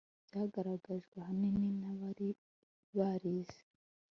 [0.27, 2.29] byagaragajwe ahanini n'abari
[2.97, 3.61] barize